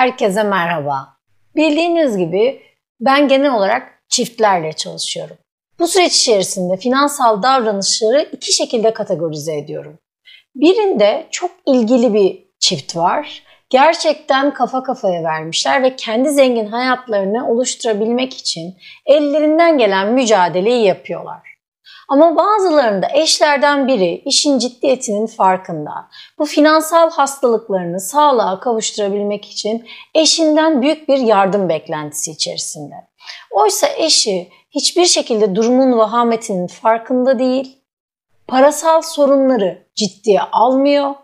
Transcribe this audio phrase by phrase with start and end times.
[0.00, 1.08] Herkese merhaba.
[1.56, 2.62] Bildiğiniz gibi
[3.00, 5.36] ben genel olarak çiftlerle çalışıyorum.
[5.78, 9.98] Bu süreç içerisinde finansal davranışları iki şekilde kategorize ediyorum.
[10.54, 13.42] Birinde çok ilgili bir çift var.
[13.70, 18.74] Gerçekten kafa kafaya vermişler ve kendi zengin hayatlarını oluşturabilmek için
[19.06, 21.49] ellerinden gelen mücadeleyi yapıyorlar.
[22.10, 25.92] Ama bazılarında eşlerden biri işin ciddiyetinin farkında.
[26.38, 32.94] Bu finansal hastalıklarını sağlığa kavuşturabilmek için eşinden büyük bir yardım beklentisi içerisinde.
[33.50, 37.78] Oysa eşi hiçbir şekilde durumun vahametinin farkında değil,
[38.48, 41.14] parasal sorunları ciddiye almıyor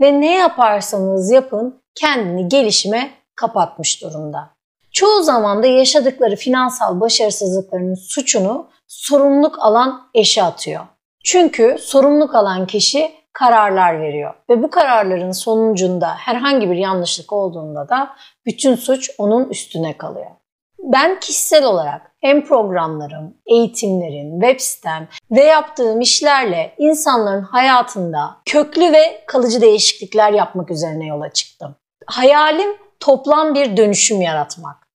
[0.00, 4.50] ve ne yaparsanız yapın kendini gelişime kapatmış durumda.
[4.92, 10.84] Çoğu zaman da yaşadıkları finansal başarısızlıklarının suçunu sorumluluk alan eşe atıyor.
[11.24, 18.10] Çünkü sorumluluk alan kişi kararlar veriyor ve bu kararların sonucunda herhangi bir yanlışlık olduğunda da
[18.46, 20.30] bütün suç onun üstüne kalıyor.
[20.78, 29.24] Ben kişisel olarak hem programlarım, eğitimlerim, web sitem ve yaptığım işlerle insanların hayatında köklü ve
[29.26, 31.76] kalıcı değişiklikler yapmak üzerine yola çıktım.
[32.06, 34.88] Hayalim toplam bir dönüşüm yaratmak.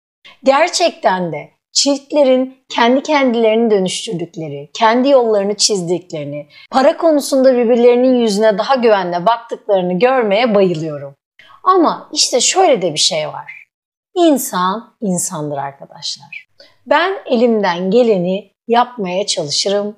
[0.44, 9.26] Gerçekten de çiftlerin kendi kendilerini dönüştürdükleri, kendi yollarını çizdiklerini, para konusunda birbirlerinin yüzüne daha güvenle
[9.26, 11.16] baktıklarını görmeye bayılıyorum.
[11.64, 13.68] Ama işte şöyle de bir şey var.
[14.16, 16.48] İnsan insandır arkadaşlar.
[16.86, 19.96] Ben elimden geleni yapmaya çalışırım.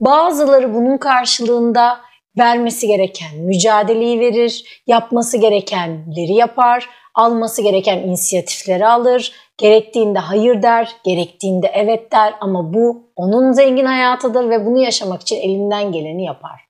[0.00, 2.00] Bazıları bunun karşılığında
[2.38, 11.70] vermesi gereken mücadeleyi verir, yapması gerekenleri yapar, alması gereken inisiyatifleri alır, gerektiğinde hayır der, gerektiğinde
[11.74, 16.60] evet der ama bu onun zengin hayatıdır ve bunu yaşamak için elinden geleni yapar.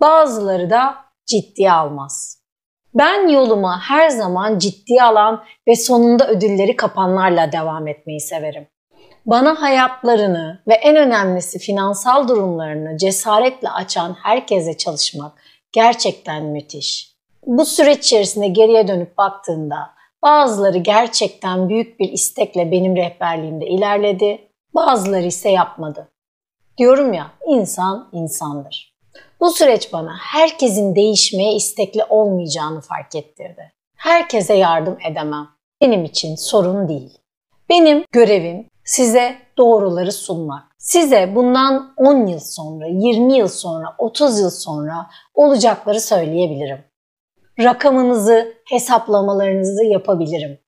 [0.00, 0.94] Bazıları da
[1.26, 2.38] ciddiye almaz.
[2.94, 8.68] Ben yoluma her zaman ciddiye alan ve sonunda ödülleri kapanlarla devam etmeyi severim.
[9.26, 15.32] Bana hayatlarını ve en önemlisi finansal durumlarını cesaretle açan herkese çalışmak
[15.72, 17.17] gerçekten müthiş.
[17.48, 19.76] Bu süreç içerisinde geriye dönüp baktığında
[20.22, 26.08] bazıları gerçekten büyük bir istekle benim rehberliğimde ilerledi, bazıları ise yapmadı.
[26.78, 28.94] Diyorum ya insan insandır.
[29.40, 33.72] Bu süreç bana herkesin değişmeye istekli olmayacağını fark ettirdi.
[33.96, 35.48] Herkese yardım edemem.
[35.80, 37.18] Benim için sorun değil.
[37.68, 40.62] Benim görevim size doğruları sunmak.
[40.78, 46.87] Size bundan 10 yıl sonra, 20 yıl sonra, 30 yıl sonra olacakları söyleyebilirim.
[47.60, 50.58] Rakamınızı, hesaplamalarınızı yapabilirim.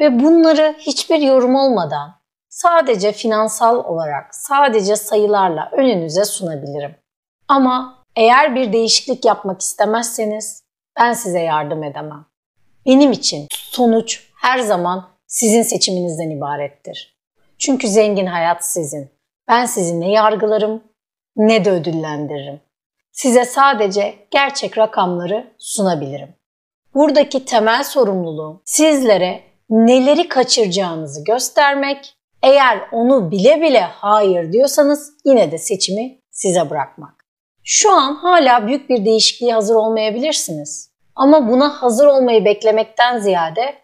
[0.00, 2.14] Ve bunları hiçbir yorum olmadan
[2.48, 6.96] sadece finansal olarak, sadece sayılarla önünüze sunabilirim.
[7.48, 10.62] Ama eğer bir değişiklik yapmak istemezseniz
[11.00, 12.26] ben size yardım edemem.
[12.86, 17.18] Benim için sonuç her zaman sizin seçiminizden ibarettir.
[17.58, 19.10] Çünkü zengin hayat sizin.
[19.48, 20.82] Ben sizi ne yargılarım
[21.36, 22.60] ne de ödüllendiririm.
[23.18, 26.34] Size sadece gerçek rakamları sunabilirim.
[26.94, 29.40] Buradaki temel sorumluluğum sizlere
[29.70, 32.14] neleri kaçıracağınızı göstermek.
[32.42, 37.24] Eğer onu bile bile hayır diyorsanız yine de seçimi size bırakmak.
[37.64, 40.90] Şu an hala büyük bir değişikliğe hazır olmayabilirsiniz.
[41.14, 43.74] Ama buna hazır olmayı beklemekten ziyade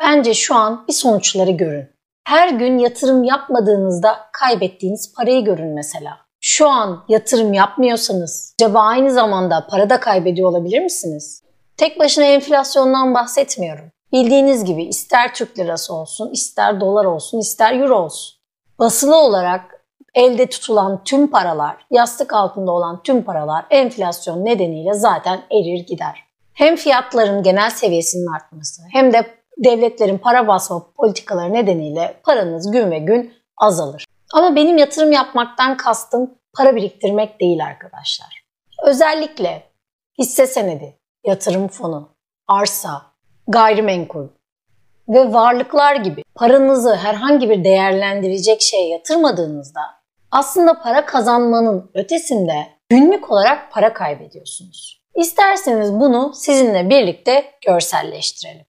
[0.00, 1.90] bence şu an bir sonuçları görün.
[2.24, 6.27] Her gün yatırım yapmadığınızda kaybettiğiniz parayı görün mesela.
[6.58, 11.42] Şu an yatırım yapmıyorsanız acaba aynı zamanda para da kaybediyor olabilir misiniz?
[11.76, 13.84] Tek başına enflasyondan bahsetmiyorum.
[14.12, 18.38] Bildiğiniz gibi ister Türk lirası olsun, ister dolar olsun, ister euro olsun.
[18.78, 25.86] Basılı olarak elde tutulan tüm paralar, yastık altında olan tüm paralar enflasyon nedeniyle zaten erir
[25.86, 26.24] gider.
[26.52, 29.26] Hem fiyatların genel seviyesinin artması hem de
[29.58, 34.04] devletlerin para basma politikaları nedeniyle paranız gün ve gün azalır.
[34.32, 38.42] Ama benim yatırım yapmaktan kastım para biriktirmek değil arkadaşlar.
[38.84, 39.62] Özellikle
[40.18, 42.16] hisse senedi, yatırım fonu,
[42.48, 43.02] arsa,
[43.48, 44.28] gayrimenkul
[45.08, 49.80] ve varlıklar gibi paranızı herhangi bir değerlendirecek şeye yatırmadığınızda
[50.30, 55.02] aslında para kazanmanın ötesinde günlük olarak para kaybediyorsunuz.
[55.16, 58.68] İsterseniz bunu sizinle birlikte görselleştirelim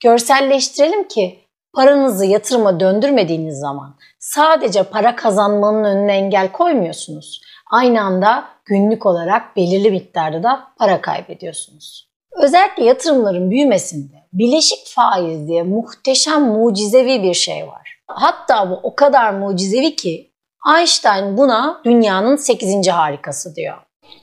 [0.00, 1.38] görselleştirelim ki
[1.74, 7.40] paranızı yatırıma döndürmediğiniz zaman sadece para kazanmanın önüne engel koymuyorsunuz.
[7.70, 12.10] Aynı anda günlük olarak belirli miktarda da para kaybediyorsunuz.
[12.42, 18.00] Özellikle yatırımların büyümesinde bileşik faiz diye muhteşem mucizevi bir şey var.
[18.06, 20.30] Hatta bu o kadar mucizevi ki
[20.76, 22.88] Einstein buna dünyanın 8.
[22.88, 23.76] harikası diyor.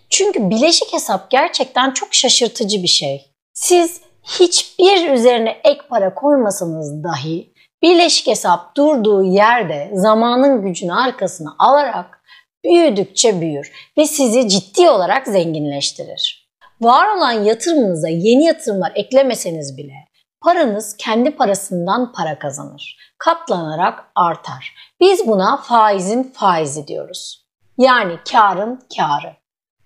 [0.09, 3.25] Çünkü bileşik hesap gerçekten çok şaşırtıcı bir şey.
[3.53, 12.21] Siz hiçbir üzerine ek para koymasanız dahi birleşik hesap durduğu yerde zamanın gücünü arkasına alarak
[12.63, 16.47] büyüdükçe büyür ve sizi ciddi olarak zenginleştirir.
[16.81, 19.93] Var olan yatırımınıza yeni yatırımlar eklemeseniz bile
[20.41, 22.97] paranız kendi parasından para kazanır.
[23.17, 24.75] Katlanarak artar.
[24.99, 27.47] Biz buna faizin faizi diyoruz.
[27.77, 29.35] Yani karın karı.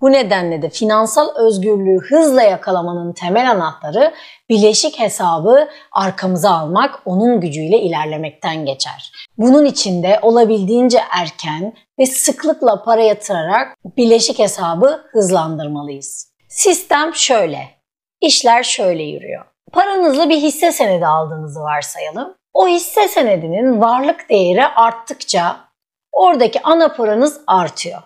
[0.02, 4.14] Bu nedenle de finansal özgürlüğü hızla yakalamanın temel anahtarı
[4.50, 9.12] bileşik hesabı arkamıza almak, onun gücüyle ilerlemekten geçer.
[9.38, 16.32] Bunun için de olabildiğince erken ve sıklıkla para yatırarak bileşik hesabı hızlandırmalıyız.
[16.50, 17.70] Sistem şöyle.
[18.22, 19.46] İşler şöyle yürüyor.
[19.74, 22.36] Paranızla bir hisse senedi aldığınızı varsayalım.
[22.54, 25.56] O hisse senedinin varlık değeri arttıkça
[26.12, 28.02] oradaki ana paranız artıyor.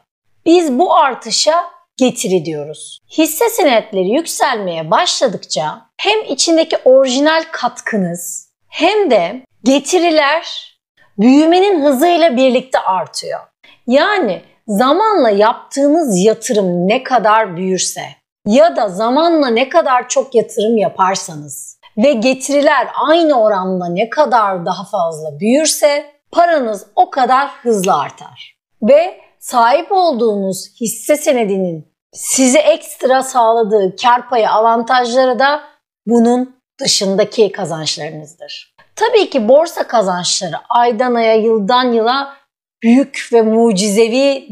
[0.45, 2.99] Biz bu artışa getiri diyoruz.
[3.17, 10.75] Hisse senetleri yükselmeye başladıkça hem içindeki orijinal katkınız hem de getiriler
[11.17, 13.39] büyümenin hızıyla birlikte artıyor.
[13.87, 18.01] Yani zamanla yaptığınız yatırım ne kadar büyürse
[18.47, 24.83] ya da zamanla ne kadar çok yatırım yaparsanız ve getiriler aynı oranda ne kadar daha
[24.83, 28.57] fazla büyürse paranız o kadar hızlı artar.
[28.81, 35.61] Ve sahip olduğunuz hisse senedinin size ekstra sağladığı kar payı avantajları da
[36.07, 38.75] bunun dışındaki kazançlarınızdır.
[38.95, 42.33] Tabii ki borsa kazançları aydan aya, yıldan yıla
[42.83, 44.47] büyük ve mucizevi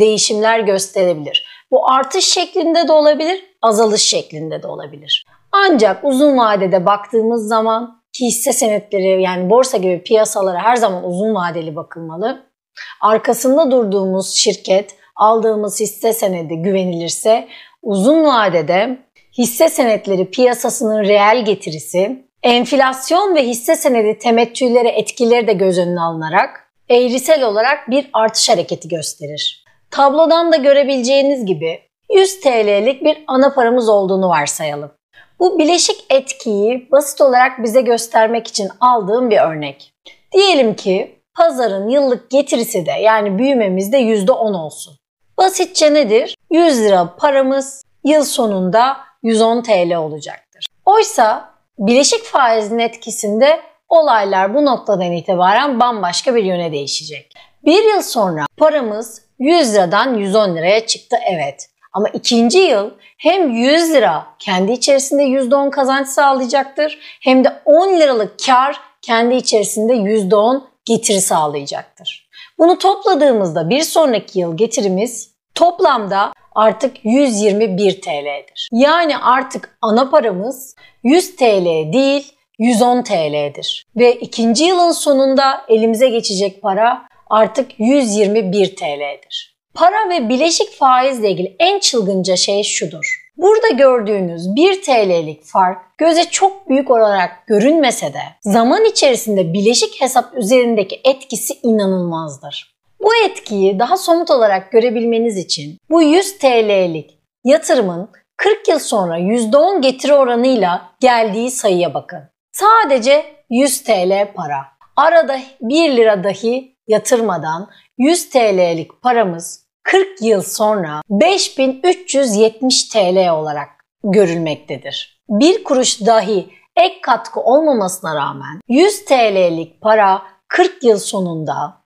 [0.00, 1.46] değişimler gösterebilir.
[1.70, 5.26] Bu artış şeklinde de olabilir, azalış şeklinde de olabilir.
[5.52, 11.34] Ancak uzun vadede baktığımız zaman ki hisse senetleri yani borsa gibi piyasalara her zaman uzun
[11.34, 12.51] vadeli bakılmalı.
[13.00, 17.48] Arkasında durduğumuz şirket, aldığımız hisse senedi güvenilirse
[17.82, 18.98] uzun vadede
[19.38, 26.72] hisse senetleri piyasasının reel getirisi, enflasyon ve hisse senedi temettülleri etkileri de göz önüne alınarak
[26.88, 29.64] eğrisel olarak bir artış hareketi gösterir.
[29.90, 31.80] Tablodan da görebileceğiniz gibi
[32.14, 34.92] 100 TL'lik bir ana paramız olduğunu varsayalım.
[35.38, 39.92] Bu bileşik etkiyi basit olarak bize göstermek için aldığım bir örnek.
[40.32, 44.94] Diyelim ki pazarın yıllık getirisi de yani büyümemiz de %10 olsun.
[45.38, 46.36] Basitçe nedir?
[46.50, 50.66] 100 lira paramız yıl sonunda 110 TL olacaktır.
[50.84, 57.32] Oysa bileşik faizin etkisinde olaylar bu noktadan itibaren bambaşka bir yöne değişecek.
[57.64, 61.68] Bir yıl sonra paramız 100 liradan 110 liraya çıktı evet.
[61.92, 68.46] Ama ikinci yıl hem 100 lira kendi içerisinde %10 kazanç sağlayacaktır hem de 10 liralık
[68.46, 72.28] kar kendi içerisinde %10 getiri sağlayacaktır.
[72.58, 78.68] Bunu topladığımızda bir sonraki yıl getirimiz toplamda artık 121 TL'dir.
[78.72, 83.84] Yani artık ana paramız 100 TL değil 110 TL'dir.
[83.96, 89.56] Ve ikinci yılın sonunda elimize geçecek para artık 121 TL'dir.
[89.74, 93.21] Para ve bileşik faizle ilgili en çılgınca şey şudur.
[93.36, 100.36] Burada gördüğünüz 1 TL'lik fark göze çok büyük olarak görünmese de zaman içerisinde bileşik hesap
[100.36, 102.74] üzerindeki etkisi inanılmazdır.
[103.02, 109.80] Bu etkiyi daha somut olarak görebilmeniz için bu 100 TL'lik yatırımın 40 yıl sonra %10
[109.80, 112.20] getiri oranıyla geldiği sayıya bakın.
[112.52, 114.64] Sadece 100 TL para.
[114.96, 123.68] Arada 1 lira dahi yatırmadan 100 TL'lik paramız 40 yıl sonra 5370 TL olarak
[124.04, 125.22] görülmektedir.
[125.28, 131.82] Bir kuruş dahi ek katkı olmamasına rağmen 100 TL'lik para 40 yıl sonunda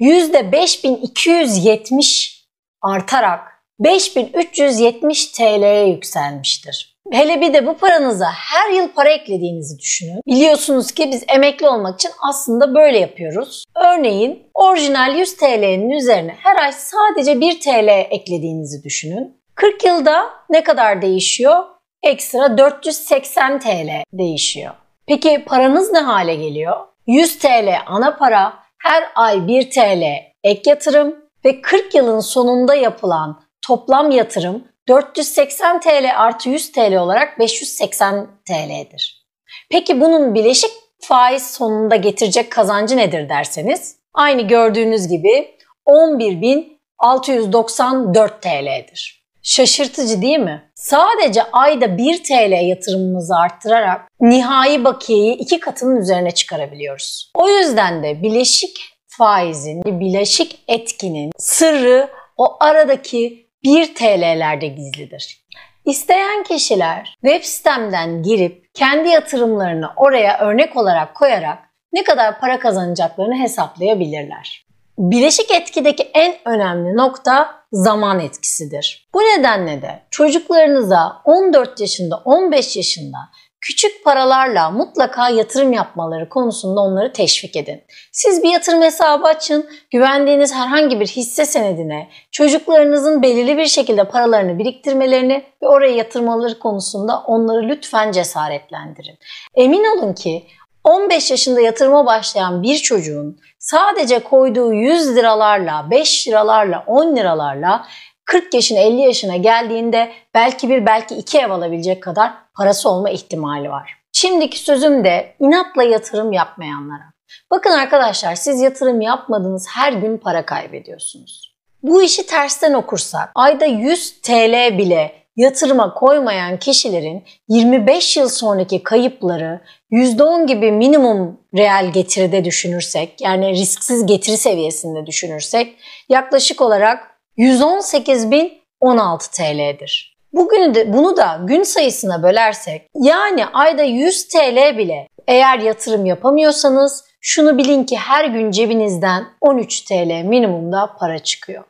[0.00, 2.42] %5270
[2.82, 6.96] artarak 5370 TL'ye yükselmiştir.
[7.12, 10.20] Hele bir de bu paranıza her yıl para eklediğinizi düşünün.
[10.26, 13.64] Biliyorsunuz ki biz emekli olmak için aslında böyle yapıyoruz.
[13.74, 19.40] Örneğin orijinal 100 TL'nin üzerine her ay sadece 1 TL eklediğinizi düşünün.
[19.54, 21.64] 40 yılda ne kadar değişiyor?
[22.02, 24.74] Ekstra 480 TL değişiyor.
[25.06, 26.76] Peki paranız ne hale geliyor?
[27.06, 30.02] 100 TL ana para, her ay 1 TL
[30.44, 37.38] ek yatırım ve 40 yılın sonunda yapılan toplam yatırım 480 TL artı 100 TL olarak
[37.38, 39.26] 580 TL'dir.
[39.70, 40.70] Peki bunun bileşik
[41.00, 45.56] faiz sonunda getirecek kazancı nedir derseniz aynı gördüğünüz gibi
[45.86, 49.26] 11.694 TL'dir.
[49.42, 50.70] Şaşırtıcı değil mi?
[50.74, 57.32] Sadece ayda 1 TL yatırımımızı arttırarak nihai bakiyeyi iki katının üzerine çıkarabiliyoruz.
[57.34, 65.46] O yüzden de bileşik faizin, bileşik etkinin sırrı o aradaki 1 TL'lerde gizlidir.
[65.84, 71.58] İsteyen kişiler web sitemden girip kendi yatırımlarını oraya örnek olarak koyarak
[71.92, 74.66] ne kadar para kazanacaklarını hesaplayabilirler.
[74.98, 79.08] Bileşik etkideki en önemli nokta zaman etkisidir.
[79.14, 83.18] Bu nedenle de çocuklarınıza 14 yaşında, 15 yaşında
[83.60, 87.82] küçük paralarla mutlaka yatırım yapmaları konusunda onları teşvik edin.
[88.12, 94.58] Siz bir yatırım hesabı açın, güvendiğiniz herhangi bir hisse senedine çocuklarınızın belirli bir şekilde paralarını
[94.58, 99.18] biriktirmelerini ve oraya yatırmaları konusunda onları lütfen cesaretlendirin.
[99.54, 100.46] Emin olun ki
[100.84, 107.86] 15 yaşında yatırıma başlayan bir çocuğun sadece koyduğu 100 liralarla, 5 liralarla, 10 liralarla
[108.26, 113.70] 40 yaşına 50 yaşına geldiğinde belki bir belki iki ev alabilecek kadar parası olma ihtimali
[113.70, 113.96] var.
[114.12, 117.12] Şimdiki sözüm de inatla yatırım yapmayanlara.
[117.50, 121.56] Bakın arkadaşlar siz yatırım yapmadığınız her gün para kaybediyorsunuz.
[121.82, 129.60] Bu işi tersten okursak ayda 100 TL bile yatırıma koymayan kişilerin 25 yıl sonraki kayıpları
[129.92, 135.76] %10 gibi minimum reel getiride düşünürsek yani risksiz getiri seviyesinde düşünürsek
[136.08, 140.16] yaklaşık olarak 118.016 TL'dir.
[140.32, 147.04] Bugünü de, bunu da gün sayısına bölersek yani ayda 100 TL bile eğer yatırım yapamıyorsanız
[147.20, 151.64] şunu bilin ki her gün cebinizden 13 TL minimumda para çıkıyor.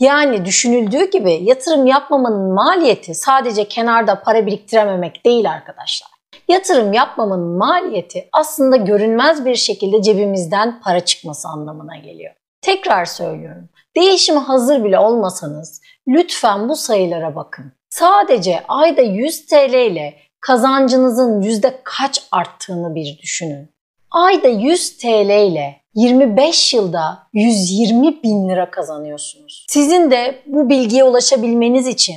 [0.00, 6.10] Yani düşünüldüğü gibi yatırım yapmamanın maliyeti sadece kenarda para biriktirememek değil arkadaşlar.
[6.48, 12.34] Yatırım yapmamanın maliyeti aslında görünmez bir şekilde cebimizden para çıkması anlamına geliyor.
[12.62, 13.68] Tekrar söylüyorum.
[13.96, 17.72] Değişime hazır bile olmasanız lütfen bu sayılara bakın.
[17.90, 23.70] Sadece ayda 100 TL ile kazancınızın yüzde kaç arttığını bir düşünün.
[24.10, 29.66] Ayda 100 TL ile 25 yılda 120 bin lira kazanıyorsunuz.
[29.68, 32.16] Sizin de bu bilgiye ulaşabilmeniz için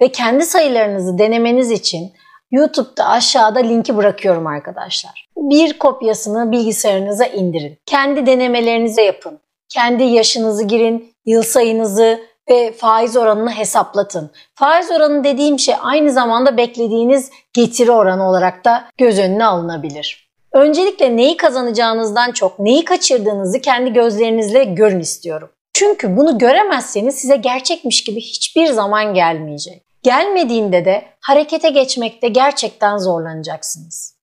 [0.00, 2.12] ve kendi sayılarınızı denemeniz için
[2.50, 5.28] YouTube'da aşağıda linki bırakıyorum arkadaşlar.
[5.36, 7.78] Bir kopyasını bilgisayarınıza indirin.
[7.86, 9.40] Kendi denemelerinize yapın.
[9.68, 12.20] Kendi yaşınızı girin, yıl sayınızı
[12.50, 14.30] ve faiz oranını hesaplatın.
[14.54, 20.26] Faiz oranı dediğim şey aynı zamanda beklediğiniz getiri oranı olarak da göz önüne alınabilir.
[20.52, 25.50] Öncelikle neyi kazanacağınızdan çok neyi kaçırdığınızı kendi gözlerinizle görün istiyorum.
[25.74, 29.82] Çünkü bunu göremezseniz size gerçekmiş gibi hiçbir zaman gelmeyecek.
[30.02, 34.15] Gelmediğinde de harekete geçmekte gerçekten zorlanacaksınız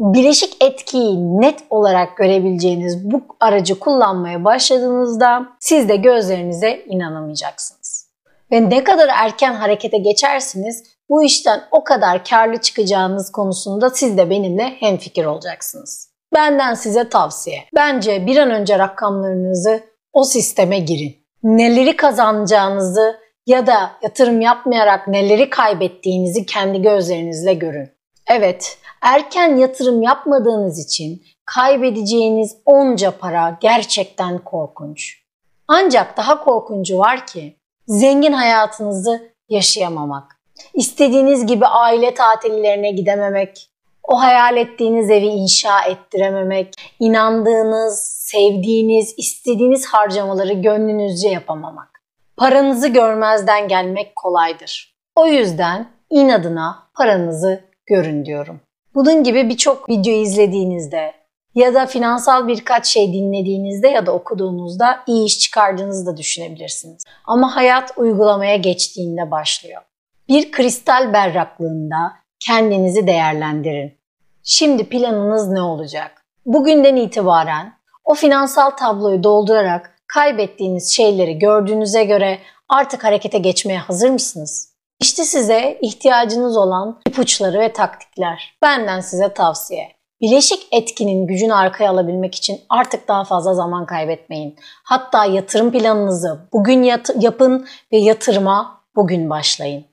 [0.00, 8.14] bileşik etkiyi net olarak görebileceğiniz bu aracı kullanmaya başladığınızda siz de gözlerinize inanamayacaksınız.
[8.52, 14.30] Ve ne kadar erken harekete geçersiniz bu işten o kadar karlı çıkacağınız konusunda siz de
[14.30, 16.14] benimle hemfikir olacaksınız.
[16.34, 17.64] Benden size tavsiye.
[17.74, 19.80] Bence bir an önce rakamlarınızı
[20.12, 21.16] o sisteme girin.
[21.42, 27.93] Neleri kazanacağınızı ya da yatırım yapmayarak neleri kaybettiğinizi kendi gözlerinizle görün.
[28.26, 35.24] Evet, erken yatırım yapmadığınız için kaybedeceğiniz onca para gerçekten korkunç.
[35.68, 40.40] Ancak daha korkuncu var ki zengin hayatınızı yaşayamamak.
[40.74, 43.70] İstediğiniz gibi aile tatillerine gidememek,
[44.02, 52.02] o hayal ettiğiniz evi inşa ettirememek, inandığınız, sevdiğiniz, istediğiniz harcamaları gönlünüzce yapamamak.
[52.36, 54.94] Paranızı görmezden gelmek kolaydır.
[55.16, 58.60] O yüzden inadına paranızı görün diyorum.
[58.94, 61.12] Bunun gibi birçok video izlediğinizde
[61.54, 67.02] ya da finansal birkaç şey dinlediğinizde ya da okuduğunuzda iyi iş çıkardığınızı da düşünebilirsiniz.
[67.24, 69.82] Ama hayat uygulamaya geçtiğinde başlıyor.
[70.28, 73.98] Bir kristal berraklığında kendinizi değerlendirin.
[74.42, 76.24] Şimdi planınız ne olacak?
[76.46, 77.72] Bugünden itibaren
[78.04, 82.38] o finansal tabloyu doldurarak kaybettiğiniz şeyleri gördüğünüze göre
[82.68, 84.73] artık harekete geçmeye hazır mısınız?
[85.00, 88.56] İşte size ihtiyacınız olan ipuçları ve taktikler.
[88.62, 89.92] Benden size tavsiye.
[90.20, 94.56] Bileşik etkinin gücünü arkaya alabilmek için artık daha fazla zaman kaybetmeyin.
[94.84, 99.84] Hatta yatırım planınızı bugün yat- yapın ve yatırıma bugün başlayın.